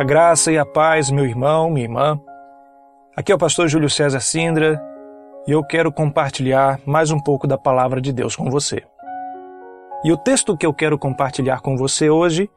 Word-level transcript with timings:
A 0.00 0.02
graça 0.02 0.50
e 0.50 0.56
a 0.56 0.64
paz, 0.64 1.10
meu 1.10 1.26
irmão, 1.26 1.68
minha 1.68 1.84
irmã. 1.84 2.18
Aqui 3.14 3.30
é 3.32 3.34
o 3.34 3.38
pastor 3.38 3.68
Júlio 3.68 3.90
César 3.90 4.20
Sindra 4.20 4.82
e 5.46 5.50
eu 5.50 5.62
quero 5.62 5.92
compartilhar 5.92 6.80
mais 6.86 7.10
um 7.10 7.20
pouco 7.20 7.46
da 7.46 7.58
palavra 7.58 8.00
de 8.00 8.10
Deus 8.10 8.34
com 8.34 8.48
você. 8.48 8.82
E 10.02 10.10
o 10.10 10.16
texto 10.16 10.56
que 10.56 10.64
eu 10.64 10.72
quero 10.72 10.98
compartilhar 10.98 11.60
com 11.60 11.76
você 11.76 12.08
hoje 12.08 12.48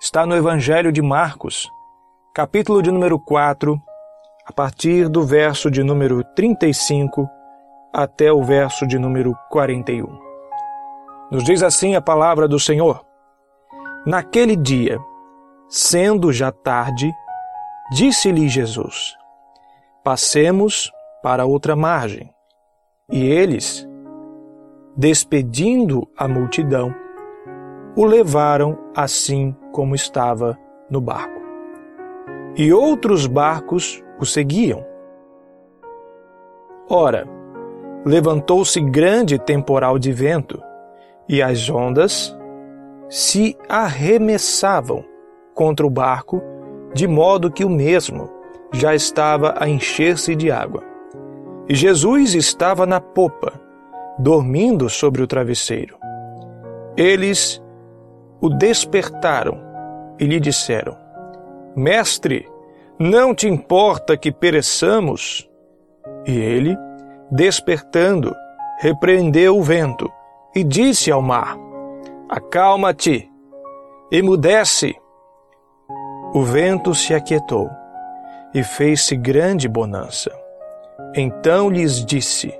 está 0.00 0.26
no 0.26 0.34
Evangelho 0.34 0.90
de 0.90 1.00
Marcos, 1.00 1.70
capítulo 2.34 2.82
de 2.82 2.90
número 2.90 3.16
4, 3.20 3.80
a 4.44 4.52
partir 4.52 5.08
do 5.08 5.22
verso 5.22 5.70
de 5.70 5.84
número 5.84 6.24
35 6.34 7.30
até 7.92 8.32
o 8.32 8.42
verso 8.42 8.88
de 8.88 8.98
número 8.98 9.38
41. 9.50 10.04
Nos 11.30 11.44
diz 11.44 11.62
assim 11.62 11.94
a 11.94 12.02
palavra 12.02 12.48
do 12.48 12.58
Senhor: 12.58 13.06
Naquele 14.04 14.56
dia, 14.56 14.98
Sendo 15.68 16.32
já 16.32 16.52
tarde, 16.52 17.12
disse-lhe 17.90 18.48
Jesus: 18.48 19.16
Passemos 20.04 20.92
para 21.24 21.44
outra 21.44 21.74
margem. 21.74 22.32
E 23.10 23.24
eles, 23.24 23.84
despedindo 24.96 26.08
a 26.16 26.28
multidão, 26.28 26.94
o 27.96 28.04
levaram 28.04 28.78
assim 28.94 29.56
como 29.72 29.96
estava 29.96 30.56
no 30.88 31.00
barco. 31.00 31.40
E 32.56 32.72
outros 32.72 33.26
barcos 33.26 34.00
o 34.20 34.24
seguiam. 34.24 34.86
Ora, 36.88 37.26
levantou-se 38.04 38.80
grande 38.80 39.36
temporal 39.36 39.98
de 39.98 40.12
vento, 40.12 40.62
e 41.28 41.42
as 41.42 41.68
ondas 41.68 42.36
se 43.08 43.58
arremessavam 43.68 45.04
contra 45.56 45.86
o 45.86 45.90
barco, 45.90 46.40
de 46.94 47.08
modo 47.08 47.50
que 47.50 47.64
o 47.64 47.70
mesmo 47.70 48.30
já 48.72 48.94
estava 48.94 49.54
a 49.58 49.68
encher-se 49.68 50.36
de 50.36 50.50
água. 50.50 50.84
E 51.68 51.74
Jesus 51.74 52.34
estava 52.34 52.86
na 52.86 53.00
popa, 53.00 53.52
dormindo 54.18 54.88
sobre 54.88 55.22
o 55.22 55.26
travesseiro. 55.26 55.96
Eles 56.96 57.60
o 58.40 58.48
despertaram 58.50 59.58
e 60.20 60.26
lhe 60.26 60.38
disseram: 60.38 60.96
Mestre, 61.74 62.48
não 62.98 63.34
te 63.34 63.48
importa 63.48 64.16
que 64.16 64.30
pereçamos? 64.30 65.48
E 66.26 66.36
ele, 66.36 66.76
despertando, 67.30 68.34
repreendeu 68.78 69.56
o 69.56 69.62
vento 69.62 70.10
e 70.54 70.62
disse 70.62 71.10
ao 71.10 71.22
mar: 71.22 71.56
Acalma-te, 72.28 73.30
emudece. 74.12 74.94
O 76.36 76.42
vento 76.42 76.94
se 76.94 77.14
aquietou 77.14 77.70
e 78.52 78.62
fez-se 78.62 79.16
grande 79.16 79.66
bonança. 79.66 80.30
Então 81.14 81.70
lhes 81.70 82.04
disse: 82.04 82.52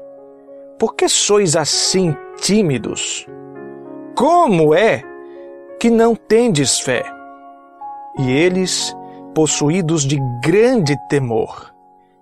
Por 0.79 0.95
que 0.95 1.07
sois 1.11 1.55
assim 1.55 2.17
tímidos? 2.41 3.27
Como 4.15 4.75
é 4.75 5.03
que 5.79 5.91
não 5.91 6.15
tendes 6.15 6.81
fé? 6.81 7.05
E 8.19 8.33
eles, 8.33 8.97
possuídos 9.35 10.07
de 10.07 10.19
grande 10.43 10.97
temor, 11.11 11.71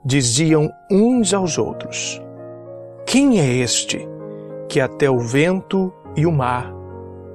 diziam 0.04 0.68
uns 0.90 1.32
aos 1.32 1.56
outros: 1.56 2.20
Quem 3.06 3.38
é 3.38 3.46
este 3.46 4.04
que 4.68 4.80
até 4.80 5.08
o 5.08 5.20
vento 5.20 5.94
e 6.16 6.26
o 6.26 6.32
mar 6.32 6.74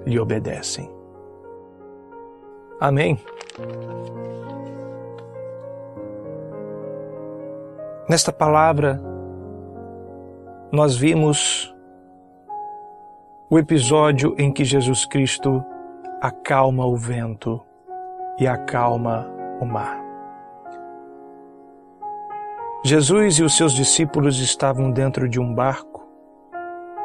lhe 0.06 0.20
obedecem? 0.20 0.98
Amém. 2.80 3.20
Nesta 8.08 8.32
palavra, 8.32 9.02
nós 10.72 10.95
vimos 10.95 11.76
o 13.50 13.60
episódio 13.60 14.34
em 14.38 14.52
que 14.52 14.64
Jesus 14.64 15.06
Cristo 15.06 15.64
acalma 16.22 16.86
o 16.86 16.95
vento 16.95 17.62
e 18.40 18.48
acalma 18.48 19.28
o 19.60 19.66
mar. 19.66 20.00
Jesus 22.84 23.40
e 23.40 23.44
os 23.44 23.58
seus 23.58 23.73
discípulos 23.73 24.40
estavam 24.40 24.90
dentro 24.90 25.28
de 25.28 25.40
um 25.40 25.54
barco 25.54 26.08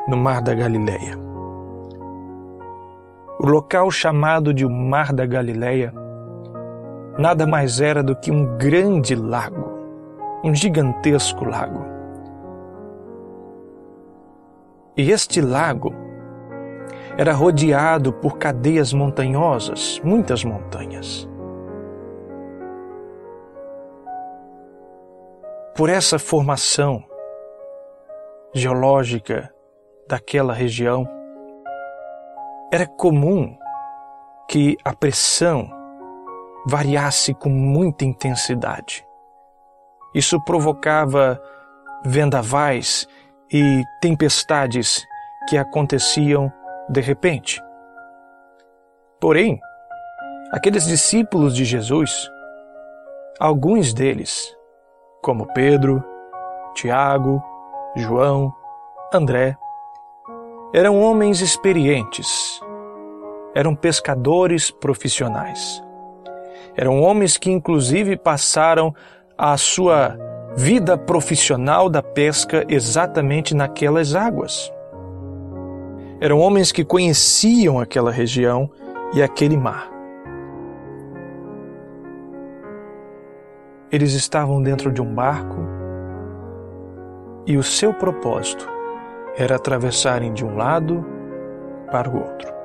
no 0.06 0.16
Mar 0.16 0.40
da 0.40 0.54
Galileia. 0.54 1.33
O 3.44 3.46
local 3.46 3.90
chamado 3.90 4.54
de 4.54 4.64
o 4.64 4.70
Mar 4.70 5.12
da 5.12 5.26
Galileia 5.26 5.92
nada 7.18 7.46
mais 7.46 7.78
era 7.78 8.02
do 8.02 8.16
que 8.16 8.30
um 8.30 8.56
grande 8.56 9.14
lago 9.14 9.74
um 10.42 10.54
gigantesco 10.54 11.44
lago. 11.44 11.84
E 14.96 15.10
este 15.10 15.42
lago 15.42 15.92
era 17.18 17.34
rodeado 17.34 18.14
por 18.14 18.38
cadeias 18.38 18.94
montanhosas, 18.94 20.00
muitas 20.02 20.42
montanhas. 20.42 21.28
Por 25.76 25.90
essa 25.90 26.18
formação 26.18 27.04
geológica 28.54 29.52
daquela 30.08 30.54
região, 30.54 31.06
era 32.74 32.88
comum 32.88 33.56
que 34.48 34.76
a 34.84 34.92
pressão 34.92 35.70
variasse 36.66 37.32
com 37.32 37.48
muita 37.48 38.04
intensidade. 38.04 39.06
Isso 40.12 40.42
provocava 40.44 41.40
vendavais 42.04 43.06
e 43.48 43.84
tempestades 44.00 45.06
que 45.48 45.56
aconteciam 45.56 46.52
de 46.88 47.00
repente. 47.00 47.62
Porém, 49.20 49.60
aqueles 50.50 50.84
discípulos 50.84 51.54
de 51.54 51.64
Jesus, 51.64 52.28
alguns 53.38 53.94
deles, 53.94 54.52
como 55.22 55.46
Pedro, 55.54 56.02
Tiago, 56.74 57.40
João, 57.94 58.52
André, 59.12 59.56
eram 60.74 61.00
homens 61.00 61.40
experientes, 61.40 62.60
eram 63.54 63.74
pescadores 63.74 64.70
profissionais. 64.70 65.82
Eram 66.76 67.00
homens 67.00 67.36
que, 67.36 67.50
inclusive, 67.50 68.16
passaram 68.16 68.94
a 69.38 69.56
sua 69.56 70.18
vida 70.56 70.98
profissional 70.98 71.88
da 71.88 72.02
pesca 72.02 72.64
exatamente 72.68 73.54
naquelas 73.54 74.14
águas. 74.14 74.72
Eram 76.20 76.38
homens 76.38 76.72
que 76.72 76.84
conheciam 76.84 77.78
aquela 77.78 78.10
região 78.10 78.70
e 79.12 79.22
aquele 79.22 79.56
mar. 79.56 79.90
Eles 83.90 84.14
estavam 84.14 84.60
dentro 84.60 84.90
de 84.90 85.00
um 85.00 85.14
barco 85.14 85.60
e 87.46 87.56
o 87.56 87.62
seu 87.62 87.92
propósito 87.92 88.68
era 89.36 89.56
atravessarem 89.56 90.32
de 90.32 90.44
um 90.44 90.56
lado 90.56 91.04
para 91.90 92.08
o 92.08 92.16
outro. 92.16 92.63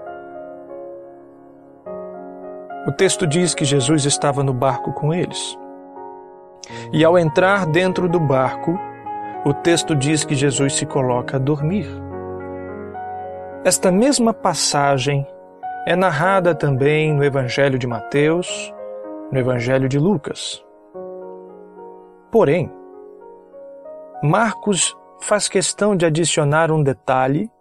O 2.90 2.92
texto 2.92 3.28
diz 3.28 3.54
que 3.54 3.64
Jesus 3.64 4.04
estava 4.06 4.44
no 4.44 4.52
barco 4.52 4.92
com 4.92 5.14
eles. 5.14 5.56
E 6.92 7.06
ao 7.06 7.20
entrar 7.20 7.68
dentro 7.68 8.10
do 8.10 8.20
barco, 8.20 8.80
o 9.46 9.54
texto 9.54 9.96
diz 9.96 10.26
que 10.26 10.34
Jesus 10.34 10.74
se 10.74 10.88
coloca 10.88 11.38
a 11.38 11.40
dormir. 11.40 11.86
Esta 13.64 13.92
mesma 13.92 14.34
passagem 14.34 15.24
é 15.86 15.96
narrada 15.96 16.56
também 16.56 17.14
no 17.14 17.24
Evangelho 17.24 17.78
de 17.78 17.86
Mateus, 17.86 18.74
no 19.32 19.38
Evangelho 19.38 19.88
de 19.88 20.00
Lucas. 20.00 20.66
Porém, 22.32 22.74
Marcos 24.24 24.98
faz 25.22 25.48
questão 25.48 25.96
de 25.96 26.08
adicionar 26.08 26.72
um 26.72 26.82
detalhe 26.82 27.52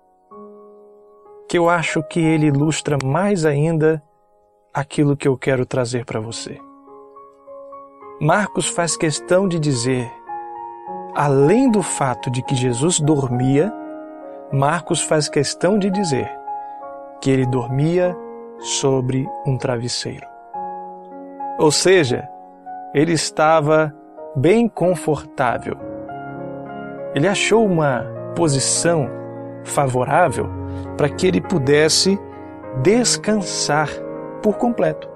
que 1.47 1.59
eu 1.59 1.69
acho 1.69 2.03
que 2.05 2.19
ele 2.19 2.47
ilustra 2.47 2.97
mais 3.05 3.45
ainda 3.45 4.03
aquilo 4.73 5.17
que 5.17 5.27
eu 5.27 5.37
quero 5.37 5.65
trazer 5.67 6.05
para 6.05 6.21
você. 6.21 6.59
Marcos 8.21 8.69
faz 8.69 8.97
questão 8.97 9.47
de 9.47 9.59
dizer, 9.59 10.11
além 11.15 11.71
do 11.71 11.83
fato 11.83 12.31
de 12.31 12.43
que 12.43 12.55
Jesus 12.55 13.01
dormia, 13.01 13.73
Marcos 14.53 15.01
faz 15.03 15.29
questão 15.29 15.79
de 15.79 15.91
dizer 15.91 16.31
que 17.21 17.31
ele 17.31 17.47
dormia 17.47 18.17
sobre 18.59 19.29
um 19.47 19.57
travesseiro. 19.57 20.27
Ou 21.59 21.71
seja, 21.71 22.29
ele 22.95 23.13
estava 23.13 23.95
bem 24.35 24.69
confortável. 24.69 25.77
Ele 27.15 27.27
achou 27.27 27.65
uma 27.65 28.05
posição 28.35 29.09
favorável 29.65 30.49
para 30.97 31.09
que 31.09 31.27
ele 31.27 31.41
pudesse 31.41 32.19
descansar 32.83 33.89
por 34.43 34.57
completo. 34.57 35.09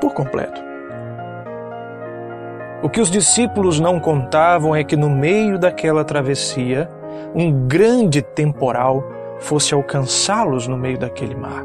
por 0.00 0.14
completo. 0.14 0.62
O 2.82 2.88
que 2.88 3.00
os 3.00 3.10
discípulos 3.10 3.80
não 3.80 3.98
contavam 3.98 4.74
é 4.76 4.84
que 4.84 4.96
no 4.96 5.10
meio 5.10 5.58
daquela 5.58 6.04
travessia, 6.04 6.88
um 7.34 7.66
grande 7.66 8.22
temporal 8.22 9.02
fosse 9.40 9.74
alcançá-los 9.74 10.68
no 10.68 10.76
meio 10.76 10.96
daquele 10.96 11.34
mar. 11.34 11.64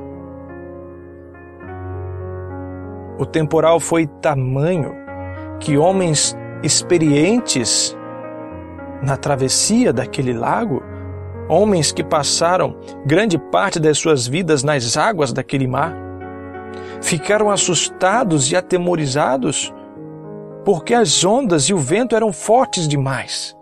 O 3.19 3.25
temporal 3.27 3.79
foi 3.79 4.07
tamanho 4.07 4.95
que 5.59 5.77
homens 5.77 6.35
experientes 6.63 7.95
na 9.03 9.17
travessia 9.17 9.93
daquele 9.93 10.33
lago, 10.33 10.81
homens 11.47 11.91
que 11.91 12.03
passaram 12.03 12.75
grande 13.05 13.37
parte 13.37 13.79
das 13.79 13.99
suas 13.99 14.25
vidas 14.25 14.63
nas 14.63 14.97
águas 14.97 15.31
daquele 15.31 15.67
mar, 15.67 15.95
ficaram 17.03 17.51
assustados 17.51 18.51
e 18.51 18.55
atemorizados 18.55 19.71
porque 20.65 20.93
as 20.93 21.23
ondas 21.23 21.65
e 21.65 21.73
o 21.73 21.77
vento 21.77 22.15
eram 22.15 22.31
fortes 22.31 22.87
demais. 22.87 23.55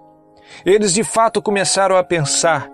Eles 0.64 0.94
de 0.94 1.04
fato 1.04 1.42
começaram 1.42 1.98
a 1.98 2.04
pensar 2.04 2.70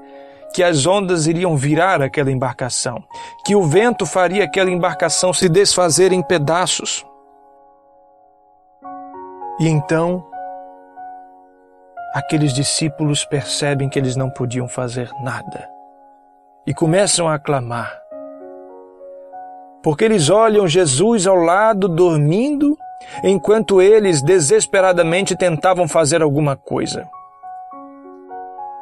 que 0.54 0.62
as 0.62 0.86
ondas 0.86 1.28
iriam 1.28 1.56
virar 1.56 2.02
aquela 2.02 2.32
embarcação, 2.32 3.02
que 3.46 3.56
o 3.56 3.64
vento 3.64 4.06
faria 4.06 4.44
aquela 4.44 4.70
embarcação 4.70 5.32
se 5.32 5.48
desfazer 5.48 6.12
em 6.12 6.22
pedaços. 6.22 7.06
E 9.60 9.68
então, 9.68 10.26
aqueles 12.14 12.54
discípulos 12.54 13.24
percebem 13.26 13.88
que 13.88 13.98
eles 13.98 14.16
não 14.16 14.30
podiam 14.30 14.68
fazer 14.68 15.10
nada 15.22 15.70
e 16.66 16.74
começam 16.74 17.30
a 17.30 17.40
clamar. 17.40 18.07
Porque 19.88 20.04
eles 20.04 20.30
olham 20.30 20.68
Jesus 20.68 21.26
ao 21.26 21.38
lado 21.38 21.88
dormindo 21.88 22.78
enquanto 23.24 23.82
eles 23.82 24.22
desesperadamente 24.22 25.34
tentavam 25.34 25.88
fazer 25.88 26.22
alguma 26.22 26.58
coisa. 26.58 27.08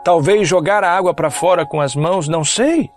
Talvez 0.04 0.48
jogar 0.48 0.84
a 0.84 0.90
água 0.90 1.14
para 1.14 1.30
fora 1.30 1.64
com 1.64 1.80
as 1.80 1.96
mãos, 1.96 2.28
não 2.28 2.44
sei. 2.44 2.90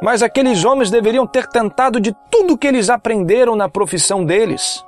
Mas 0.00 0.22
aqueles 0.22 0.64
homens 0.64 0.92
deveriam 0.92 1.26
ter 1.26 1.48
tentado 1.48 1.98
de 1.98 2.14
tudo 2.30 2.56
que 2.56 2.68
eles 2.68 2.88
aprenderam 2.88 3.56
na 3.56 3.68
profissão 3.68 4.24
deles. 4.24 4.84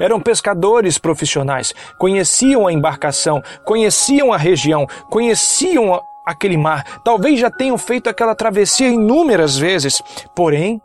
Eram 0.00 0.18
pescadores 0.18 0.96
profissionais, 0.96 1.74
conheciam 1.98 2.66
a 2.66 2.72
embarcação, 2.72 3.42
conheciam 3.66 4.32
a 4.32 4.38
região, 4.38 4.86
conheciam 5.10 6.00
aquele 6.28 6.56
mar, 6.56 7.00
talvez 7.02 7.40
já 7.40 7.50
tenham 7.50 7.78
feito 7.78 8.08
aquela 8.10 8.34
travessia 8.34 8.88
inúmeras 8.88 9.56
vezes, 9.56 10.02
porém 10.36 10.80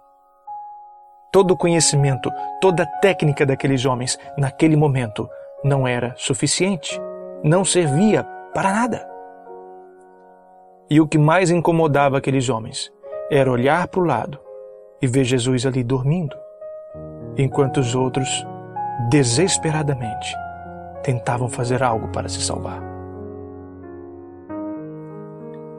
todo 1.32 1.52
o 1.52 1.58
conhecimento, 1.58 2.32
toda 2.62 2.84
a 2.84 2.86
técnica 2.86 3.46
daqueles 3.46 3.86
homens 3.86 4.18
naquele 4.38 4.78
momento 4.78 5.30
não 5.64 5.88
era 5.88 6.14
suficiente, 6.16 7.00
não 7.44 7.66
servia 7.66 8.24
para 8.54 8.72
nada. 8.72 9.10
E 10.90 11.02
o 11.02 11.08
que 11.08 11.18
mais 11.18 11.50
incomodava 11.50 12.20
aqueles 12.20 12.50
homens 12.50 12.92
era 13.32 13.52
olhar 13.52 13.88
para 13.88 14.00
o 14.00 14.06
lado 14.06 14.40
e 15.02 15.08
ver 15.08 15.24
Jesus 15.24 15.66
ali 15.66 15.84
dormindo, 15.84 16.36
enquanto 17.36 17.80
os 17.80 17.96
outros, 17.96 18.46
desesperadamente, 19.10 20.34
tentavam 21.02 21.50
fazer 21.50 21.82
algo 21.82 22.10
para 22.10 22.30
se 22.30 22.42
salvar. 22.42 22.93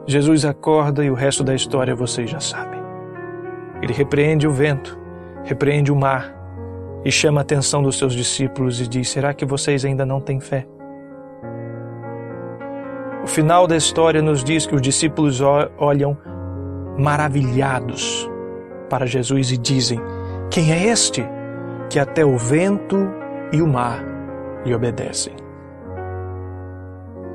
Jesus 0.07 0.45
acorda 0.45 1.05
e 1.05 1.11
o 1.11 1.15
resto 1.15 1.43
da 1.43 1.55
história 1.55 1.95
vocês 1.95 2.31
já 2.31 2.41
sabem. 2.41 2.81
Ele 3.83 3.93
repreende 3.93 4.47
o 4.47 4.53
vento 4.53 5.05
repreende 5.45 5.93
o 5.93 5.97
mar 5.97 6.35
e 7.05 7.13
chama 7.13 7.41
a 7.41 7.43
atenção 7.43 7.83
dos 7.83 7.99
seus 7.99 8.15
discípulos 8.15 8.81
e 8.81 8.89
diz: 8.89 9.09
Será 9.11 9.33
que 9.33 9.45
vocês 9.45 9.85
ainda 9.85 10.05
não 10.05 10.21
têm 10.21 10.41
fé? 10.41 10.67
O 13.23 13.27
final 13.27 13.67
da 13.67 13.77
história 13.77 14.21
nos 14.21 14.43
diz 14.43 14.67
que 14.67 14.75
os 14.75 14.83
discípulos 14.83 15.41
olham 15.79 16.17
maravilhados 16.99 18.29
para 18.89 19.07
Jesus 19.07 19.53
e 19.53 19.59
dizem: 19.59 20.01
Quem 20.51 20.73
é 20.73 20.87
este 20.87 21.25
que 21.91 21.99
até 21.99 22.25
o 22.25 22.37
vento 22.37 22.97
e 23.53 23.61
o 23.61 23.67
mar 23.67 24.03
lhe 24.65 24.75
obedecem? 24.75 25.35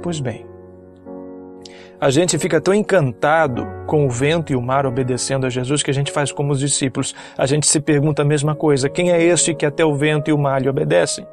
Pois 0.01 0.19
bem, 0.19 0.49
a 2.01 2.10
gente 2.10 2.38
fica 2.38 2.62
tão 2.62 2.74
encantado 2.74 3.68
com 3.86 4.06
o 4.06 4.10
vento 4.10 4.54
e 4.54 4.56
o 4.56 4.62
mar 4.62 4.86
obedecendo 4.86 5.46
a 5.46 5.50
Jesus 5.50 5.84
que 5.84 5.92
a 5.92 5.94
gente 5.94 6.12
faz 6.12 6.31
como 6.31 6.54
os 6.54 6.60
discípulos. 6.60 7.13
A 7.38 7.46
gente 7.46 7.68
se 7.68 7.80
pergunta 7.80 8.22
a 8.22 8.25
mesma 8.25 8.56
coisa: 8.56 8.90
quem 8.90 9.12
é 9.12 9.22
este 9.22 9.54
que 9.54 9.66
até 9.66 9.84
o 9.84 9.96
vento 9.96 10.30
e 10.30 10.34
o 10.34 10.38
mar 10.38 10.62
lhe 10.62 10.69
obedecem? 10.69 11.28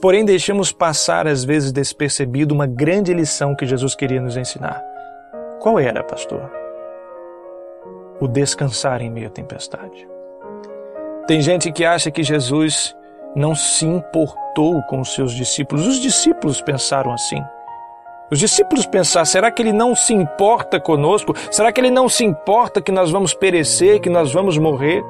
Porém, 0.00 0.24
deixamos 0.24 0.72
passar 0.72 1.26
às 1.26 1.44
vezes 1.44 1.72
despercebido 1.72 2.54
uma 2.54 2.66
grande 2.66 3.14
lição 3.14 3.54
que 3.54 3.66
Jesus 3.66 3.94
queria 3.94 4.20
nos 4.20 4.36
ensinar. 4.36 4.82
Qual 5.60 5.78
era, 5.78 6.02
pastor? 6.02 6.50
O 8.20 8.26
descansar 8.26 9.00
em 9.00 9.10
meio 9.10 9.28
à 9.28 9.30
tempestade. 9.30 10.08
Tem 11.26 11.40
gente 11.40 11.72
que 11.72 11.84
acha 11.84 12.10
que 12.10 12.22
Jesus 12.22 12.94
não 13.34 13.54
se 13.54 13.86
importou 13.86 14.82
com 14.82 15.00
os 15.00 15.14
seus 15.14 15.32
discípulos. 15.32 15.86
Os 15.86 16.00
discípulos 16.00 16.60
pensaram 16.60 17.12
assim. 17.12 17.42
Os 18.34 18.40
discípulos 18.40 18.84
pensaram: 18.84 19.24
será 19.24 19.48
que 19.48 19.62
ele 19.62 19.72
não 19.72 19.94
se 19.94 20.12
importa 20.12 20.80
conosco? 20.80 21.32
Será 21.52 21.70
que 21.70 21.80
ele 21.80 21.88
não 21.88 22.08
se 22.08 22.24
importa 22.24 22.82
que 22.82 22.90
nós 22.90 23.08
vamos 23.08 23.32
perecer, 23.32 24.00
que 24.00 24.10
nós 24.10 24.32
vamos 24.32 24.58
morrer? 24.58 25.04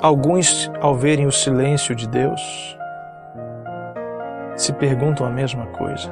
Alguns, 0.00 0.72
ao 0.80 0.94
verem 0.94 1.26
o 1.26 1.30
silêncio 1.30 1.94
de 1.94 2.08
Deus, 2.08 2.40
se 4.56 4.72
perguntam 4.72 5.26
a 5.26 5.30
mesma 5.30 5.66
coisa. 5.66 6.10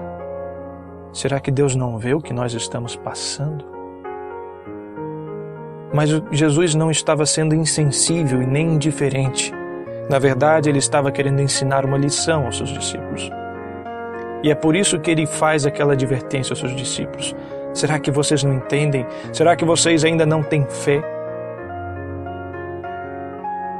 Será 1.15 1.41
que 1.41 1.51
Deus 1.51 1.75
não 1.75 1.97
vê 1.97 2.13
o 2.13 2.21
que 2.21 2.35
nós 2.35 2.53
estamos 2.53 2.95
passando? 2.95 3.65
Mas 5.95 6.11
Jesus 6.31 6.75
não 6.75 6.91
estava 6.91 7.25
sendo 7.25 7.55
insensível 7.55 8.43
e 8.43 8.47
nem 8.47 8.75
indiferente. 8.75 9.62
Na 10.13 10.19
verdade, 10.19 10.69
ele 10.69 10.79
estava 10.79 11.11
querendo 11.11 11.41
ensinar 11.41 11.87
uma 11.87 11.97
lição 11.97 12.45
aos 12.45 12.59
seus 12.59 12.69
discípulos. 12.69 13.31
E 14.43 14.51
é 14.51 14.55
por 14.55 14.77
isso 14.77 15.01
que 15.01 15.11
ele 15.11 15.25
faz 15.25 15.65
aquela 15.65 15.95
advertência 15.95 16.53
aos 16.53 16.59
seus 16.59 16.77
discípulos. 16.77 17.35
Será 17.73 17.99
que 17.99 18.11
vocês 18.11 18.45
não 18.45 18.53
entendem? 18.53 19.07
Será 19.33 19.57
que 19.57 19.65
vocês 19.65 20.05
ainda 20.05 20.27
não 20.27 20.43
têm 20.43 20.67
fé? 20.67 21.03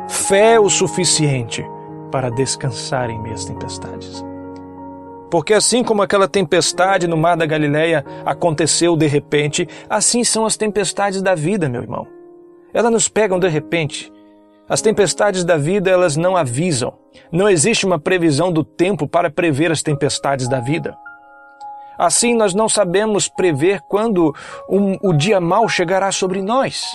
Fé 0.09 0.59
o 0.59 0.71
suficiente 0.71 1.63
para 2.11 2.31
descansar 2.31 3.11
em 3.11 3.21
meias 3.21 3.45
tempestades. 3.45 4.25
Porque 5.31 5.53
assim 5.53 5.85
como 5.85 6.01
aquela 6.01 6.27
tempestade 6.27 7.07
no 7.07 7.17
mar 7.19 7.37
da 7.37 7.45
Galileia 7.45 8.07
aconteceu 8.25 8.97
de 8.97 9.07
repente, 9.07 9.69
assim 9.87 10.25
são 10.25 10.47
as 10.47 10.57
tempestades 10.57 11.21
da 11.21 11.35
vida, 11.35 11.69
meu 11.69 11.83
irmão. 11.83 12.07
Elas 12.73 12.91
nos 12.91 13.07
pegam 13.07 13.39
de 13.39 13.49
repente 13.49 14.11
as 14.73 14.81
tempestades 14.81 15.45
da 15.45 15.59
vida, 15.59 15.91
elas 15.91 16.17
não 16.17 16.35
avisam. 16.35 16.99
Não 17.31 17.47
existe 17.47 17.85
uma 17.85 17.99
previsão 17.99 18.51
do 18.51 18.65
tempo 18.65 19.07
para 19.07 19.31
prever 19.31 19.71
as 19.71 19.83
tempestades 19.83 20.49
da 20.49 20.61
vida. 20.61 20.97
Assim, 21.99 22.35
nós 22.35 22.55
não 22.55 22.71
sabemos 22.71 23.29
prever 23.29 23.83
quando 23.83 24.35
um, 24.71 24.97
o 25.03 25.13
dia 25.13 25.39
mau 25.43 25.69
chegará 25.69 26.11
sobre 26.11 26.41
nós. 26.41 26.87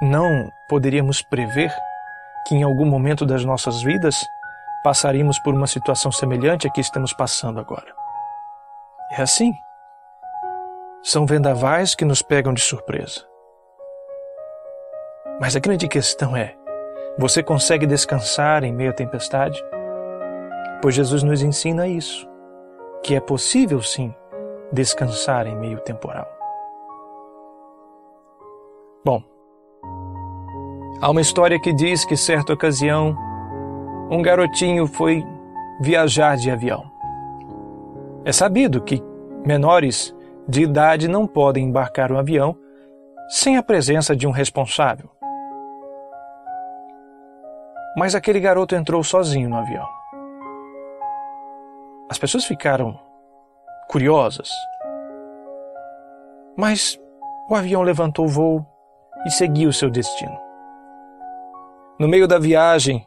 Não 0.00 0.48
poderíamos 0.66 1.20
prever 1.20 1.70
que 2.48 2.54
em 2.54 2.62
algum 2.62 2.86
momento 2.86 3.26
das 3.26 3.44
nossas 3.44 3.82
vidas 3.82 4.24
passaríamos 4.82 5.38
por 5.38 5.52
uma 5.52 5.66
situação 5.66 6.10
semelhante 6.10 6.66
a 6.66 6.70
que 6.70 6.80
estamos 6.80 7.12
passando 7.12 7.60
agora. 7.60 7.94
É 9.10 9.20
assim. 9.20 9.52
São 11.06 11.26
vendavais 11.26 11.94
que 11.94 12.02
nos 12.02 12.22
pegam 12.22 12.54
de 12.54 12.62
surpresa. 12.62 13.26
Mas 15.38 15.54
a 15.54 15.60
grande 15.60 15.86
questão 15.86 16.34
é: 16.34 16.56
você 17.18 17.42
consegue 17.42 17.84
descansar 17.84 18.64
em 18.64 18.72
meio 18.72 18.88
à 18.88 18.94
tempestade? 18.94 19.62
Pois 20.80 20.94
Jesus 20.94 21.22
nos 21.22 21.42
ensina 21.42 21.86
isso, 21.86 22.26
que 23.02 23.14
é 23.14 23.20
possível 23.20 23.82
sim 23.82 24.14
descansar 24.72 25.46
em 25.46 25.54
meio 25.54 25.78
temporal. 25.80 26.26
Bom, 29.04 29.22
há 31.02 31.10
uma 31.10 31.20
história 31.20 31.60
que 31.60 31.74
diz 31.74 32.06
que 32.06 32.16
certa 32.16 32.54
ocasião 32.54 33.14
um 34.10 34.22
garotinho 34.22 34.86
foi 34.86 35.22
viajar 35.82 36.38
de 36.38 36.50
avião. 36.50 36.90
É 38.24 38.32
sabido 38.32 38.80
que 38.80 39.02
menores 39.44 40.16
de 40.48 40.62
idade 40.62 41.08
não 41.08 41.26
podem 41.26 41.66
embarcar 41.66 42.12
um 42.12 42.18
avião 42.18 42.56
sem 43.28 43.56
a 43.56 43.62
presença 43.62 44.14
de 44.14 44.26
um 44.26 44.30
responsável. 44.30 45.10
Mas 47.96 48.14
aquele 48.14 48.40
garoto 48.40 48.74
entrou 48.74 49.02
sozinho 49.02 49.48
no 49.48 49.56
avião. 49.56 49.86
As 52.10 52.18
pessoas 52.18 52.44
ficaram 52.44 52.98
curiosas. 53.88 54.50
Mas 56.56 56.98
o 57.48 57.54
avião 57.54 57.82
levantou 57.82 58.26
o 58.26 58.28
voo 58.28 58.66
e 59.24 59.30
seguiu 59.30 59.72
seu 59.72 59.90
destino. 59.90 60.38
No 61.98 62.08
meio 62.08 62.26
da 62.26 62.38
viagem, 62.38 63.06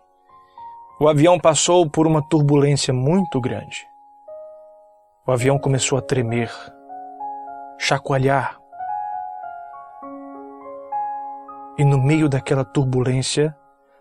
o 0.99 1.07
avião 1.07 1.37
passou 1.37 1.89
por 1.89 2.07
uma 2.07 2.21
turbulência 2.27 2.93
muito 2.93 3.39
grande. 3.39 3.85
O 5.27 5.31
avião 5.31 5.59
começou 5.59 5.97
a 5.97 6.01
tremer, 6.01 6.49
chacoalhar. 7.77 8.57
E 11.77 11.85
no 11.85 12.01
meio 12.01 12.27
daquela 12.27 12.65
turbulência, 12.65 13.55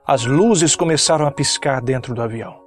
as 0.06 0.24
luzes 0.24 0.74
começaram 0.74 1.26
a 1.26 1.30
piscar 1.30 1.82
dentro 1.82 2.14
do 2.14 2.22
avião. 2.22 2.64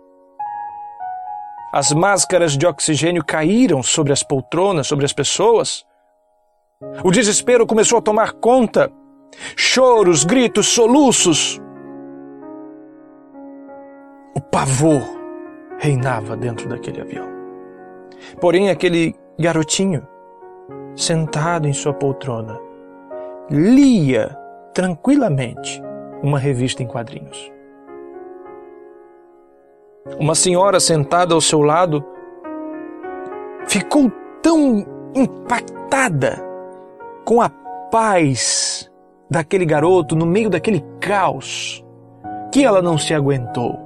As 1.71 1.91
máscaras 1.91 2.57
de 2.57 2.65
oxigênio 2.65 3.23
caíram 3.23 3.81
sobre 3.83 4.11
as 4.11 4.23
poltronas, 4.23 4.87
sobre 4.87 5.05
as 5.05 5.13
pessoas. 5.13 5.85
O 7.03 7.11
desespero 7.11 7.65
começou 7.65 7.99
a 7.99 8.01
tomar 8.01 8.33
conta. 8.33 8.91
Choros, 9.55 10.23
gritos, 10.23 10.67
soluços. 10.67 11.59
O 14.35 14.41
pavor 14.41 15.01
reinava 15.77 16.35
dentro 16.35 16.67
daquele 16.67 17.01
avião. 17.01 17.27
Porém, 18.41 18.69
aquele 18.69 19.15
garotinho, 19.39 20.07
sentado 20.95 21.67
em 21.67 21.73
sua 21.73 21.93
poltrona, 21.93 22.59
lia 23.49 24.37
tranquilamente 24.73 25.81
uma 26.21 26.37
revista 26.37 26.83
em 26.83 26.87
quadrinhos. 26.87 27.51
Uma 30.19 30.35
senhora 30.35 30.79
sentada 30.79 31.33
ao 31.33 31.41
seu 31.41 31.61
lado 31.61 32.03
ficou 33.67 34.11
tão 34.41 34.85
impactada 35.13 36.43
com 37.23 37.41
a 37.41 37.49
paz 37.91 38.89
daquele 39.29 39.65
garoto 39.65 40.15
no 40.15 40.25
meio 40.25 40.49
daquele 40.49 40.83
caos 40.99 41.85
que 42.51 42.63
ela 42.63 42.81
não 42.81 42.97
se 42.97 43.13
aguentou. 43.13 43.79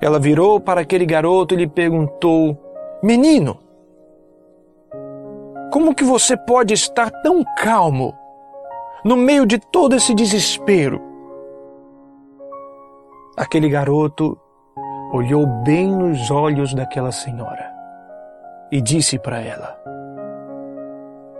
Ela 0.00 0.18
virou 0.18 0.60
para 0.60 0.82
aquele 0.82 1.06
garoto 1.06 1.54
e 1.54 1.58
lhe 1.58 1.66
perguntou: 1.66 2.58
Menino, 3.02 3.58
como 5.74 5.92
que 5.92 6.04
você 6.04 6.36
pode 6.36 6.72
estar 6.72 7.10
tão 7.10 7.42
calmo 7.42 8.16
no 9.04 9.16
meio 9.16 9.44
de 9.44 9.58
todo 9.58 9.96
esse 9.96 10.14
desespero? 10.14 11.02
Aquele 13.36 13.68
garoto 13.68 14.38
olhou 15.12 15.44
bem 15.64 15.90
nos 15.90 16.30
olhos 16.30 16.72
daquela 16.74 17.10
senhora 17.10 17.74
e 18.70 18.80
disse 18.80 19.18
para 19.18 19.40
ela: 19.40 19.76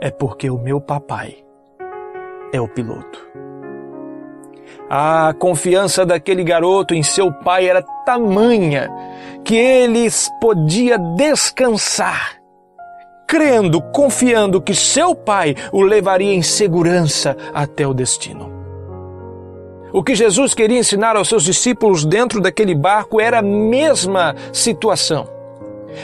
É 0.01 0.11
porque 0.11 0.51
o 0.51 0.59
meu 0.59 0.81
papai 0.81 1.37
é 2.53 2.61
o 2.61 2.67
piloto. 2.67 3.25
A 4.91 5.33
confiança 5.39 6.05
daquele 6.05 6.43
garoto 6.43 6.93
em 6.93 7.05
seu 7.05 7.33
pai 7.33 7.69
era 7.69 7.85
tamanha 8.05 8.91
que 9.45 9.55
ele 9.55 10.09
podia 10.41 10.99
descansar, 10.99 12.43
crendo, 13.27 13.81
confiando 13.81 14.61
que 14.61 14.75
seu 14.75 15.15
pai 15.15 15.55
o 15.73 15.83
levaria 15.83 16.33
em 16.33 16.43
segurança 16.43 17.37
até 17.53 17.87
o 17.87 17.95
destino. 17.95 18.53
O 19.93 20.03
que 20.03 20.15
Jesus 20.15 20.55
queria 20.55 20.79
ensinar 20.79 21.17
aos 21.17 21.29
seus 21.29 21.45
discípulos 21.45 22.05
dentro 22.05 22.41
daquele 22.41 22.75
barco 22.75 23.21
era 23.21 23.39
a 23.39 23.43
mesma 23.43 24.35
situação. 24.53 25.34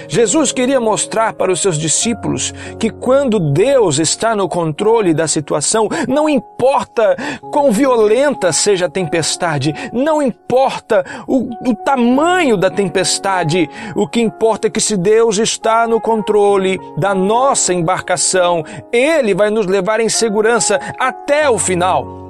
Jesus 0.08 0.52
queria 0.52 0.80
mostrar 0.80 1.32
para 1.32 1.52
os 1.52 1.60
seus 1.60 1.78
discípulos 1.78 2.52
que 2.78 2.90
quando 2.90 3.38
Deus 3.38 3.98
está 3.98 4.34
no 4.34 4.48
controle 4.48 5.14
da 5.14 5.26
situação, 5.26 5.88
não 6.08 6.28
importa 6.28 7.16
quão 7.52 7.70
violenta 7.70 8.52
seja 8.52 8.86
a 8.86 8.90
tempestade, 8.90 9.74
não 9.92 10.22
importa 10.22 11.04
o, 11.26 11.48
o, 11.68 11.74
tamanho 11.74 12.56
da 12.56 12.70
tempestade, 12.70 13.68
o 13.94 14.06
que 14.06 14.20
importa 14.20 14.66
é 14.66 14.70
que 14.70 14.80
se 14.80 14.96
Deus 14.96 15.38
está 15.38 15.86
no 15.86 16.00
controle 16.00 16.78
da 16.96 17.14
nossa 17.14 17.72
embarcação, 17.72 18.64
Ele 18.92 19.34
vai 19.34 19.50
nos 19.50 19.66
levar 19.66 20.00
em 20.00 20.08
segurança 20.08 20.78
até 20.98 21.48
o 21.48 21.58
final. 21.58 22.29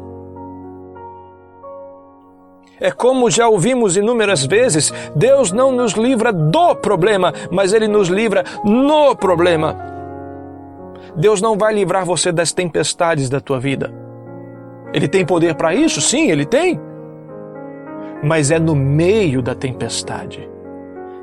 É 2.80 2.90
como 2.90 3.30
já 3.30 3.46
ouvimos 3.46 3.96
inúmeras 3.96 4.46
vezes: 4.46 4.92
Deus 5.14 5.52
não 5.52 5.70
nos 5.70 5.92
livra 5.92 6.32
do 6.32 6.74
problema, 6.74 7.32
mas 7.50 7.72
Ele 7.72 7.86
nos 7.86 8.08
livra 8.08 8.44
no 8.64 9.14
problema. 9.14 9.76
Deus 11.14 11.42
não 11.42 11.58
vai 11.58 11.74
livrar 11.74 12.06
você 12.06 12.32
das 12.32 12.52
tempestades 12.52 13.28
da 13.28 13.40
tua 13.40 13.60
vida. 13.60 13.92
Ele 14.94 15.06
tem 15.06 15.26
poder 15.26 15.54
para 15.54 15.74
isso? 15.74 16.00
Sim, 16.00 16.30
Ele 16.30 16.46
tem. 16.46 16.80
Mas 18.22 18.50
é 18.50 18.58
no 18.58 18.74
meio 18.74 19.42
da 19.42 19.54
tempestade 19.54 20.48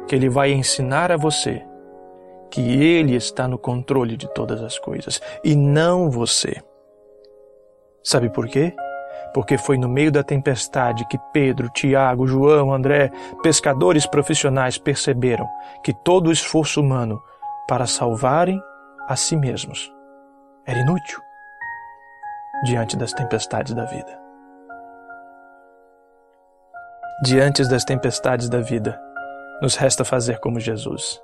que 0.07 0.15
Ele 0.15 0.29
vai 0.29 0.51
ensinar 0.51 1.11
a 1.11 1.17
você 1.17 1.63
que 2.49 2.61
Ele 2.61 3.15
está 3.15 3.47
no 3.47 3.57
controle 3.57 4.15
de 4.15 4.27
todas 4.33 4.61
as 4.61 4.79
coisas 4.79 5.21
e 5.43 5.55
não 5.55 6.09
você. 6.09 6.61
Sabe 8.03 8.29
por 8.29 8.47
quê? 8.47 8.73
Porque 9.33 9.57
foi 9.57 9.77
no 9.77 9.87
meio 9.87 10.11
da 10.11 10.23
tempestade 10.23 11.05
que 11.07 11.17
Pedro, 11.31 11.69
Tiago, 11.69 12.27
João, 12.27 12.73
André, 12.73 13.11
pescadores 13.43 14.05
profissionais 14.05 14.77
perceberam 14.77 15.47
que 15.83 15.93
todo 15.93 16.27
o 16.27 16.31
esforço 16.31 16.81
humano 16.81 17.21
para 17.67 17.85
salvarem 17.85 18.61
a 19.07 19.15
si 19.15 19.35
mesmos 19.35 19.91
era 20.65 20.79
inútil 20.79 21.19
diante 22.63 22.97
das 22.97 23.13
tempestades 23.13 23.73
da 23.73 23.85
vida. 23.85 24.19
Diante 27.23 27.67
das 27.67 27.83
tempestades 27.83 28.49
da 28.49 28.59
vida, 28.59 28.99
nos 29.61 29.75
resta 29.75 30.05
fazer 30.05 30.39
como 30.39 30.59
Jesus, 30.59 31.21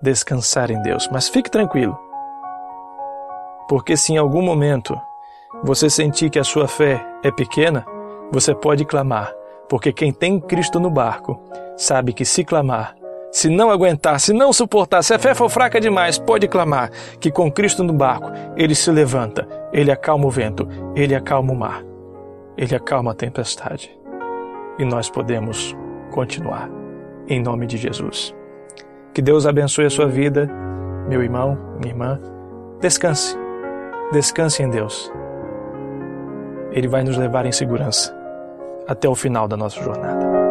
descansar 0.00 0.70
em 0.70 0.80
Deus. 0.82 1.08
Mas 1.10 1.28
fique 1.28 1.50
tranquilo, 1.50 1.98
porque 3.68 3.96
se 3.96 4.12
em 4.12 4.16
algum 4.16 4.42
momento 4.42 5.00
você 5.62 5.90
sentir 5.90 6.30
que 6.30 6.38
a 6.38 6.44
sua 6.44 6.66
fé 6.66 7.04
é 7.22 7.30
pequena, 7.30 7.84
você 8.32 8.54
pode 8.54 8.84
clamar, 8.84 9.32
porque 9.68 9.92
quem 9.92 10.12
tem 10.12 10.40
Cristo 10.40 10.78
no 10.78 10.90
barco 10.90 11.40
sabe 11.76 12.12
que 12.12 12.24
se 12.24 12.44
clamar, 12.44 12.94
se 13.32 13.48
não 13.48 13.70
aguentar, 13.70 14.18
se 14.20 14.32
não 14.32 14.52
suportar, 14.52 15.02
se 15.02 15.12
a 15.12 15.18
fé 15.18 15.34
for 15.34 15.48
fraca 15.48 15.80
demais, 15.80 16.18
pode 16.18 16.48
clamar 16.48 16.90
que 17.18 17.30
com 17.30 17.50
Cristo 17.50 17.82
no 17.82 17.92
barco 17.92 18.30
ele 18.56 18.74
se 18.74 18.90
levanta, 18.90 19.46
ele 19.72 19.90
acalma 19.90 20.26
o 20.26 20.30
vento, 20.30 20.68
ele 20.94 21.14
acalma 21.14 21.52
o 21.52 21.56
mar, 21.56 21.84
ele 22.56 22.74
acalma 22.74 23.12
a 23.12 23.14
tempestade. 23.14 23.96
E 24.78 24.84
nós 24.84 25.10
podemos 25.10 25.76
continuar 26.10 26.70
em 27.28 27.40
nome 27.40 27.66
de 27.66 27.76
Jesus. 27.76 28.34
Que 29.12 29.20
Deus 29.20 29.46
abençoe 29.46 29.84
a 29.84 29.90
sua 29.90 30.06
vida, 30.06 30.48
meu 31.08 31.22
irmão, 31.22 31.58
minha 31.80 31.92
irmã. 31.92 32.20
Descanse. 32.80 33.36
Descanse 34.12 34.62
em 34.62 34.70
Deus 34.70 35.12
ele 36.72 36.88
vai 36.88 37.02
nos 37.02 37.16
levar 37.16 37.46
em 37.46 37.52
segurança 37.52 38.14
até 38.86 39.08
o 39.08 39.14
final 39.14 39.46
da 39.46 39.56
nossa 39.56 39.80
jornada. 39.80 40.49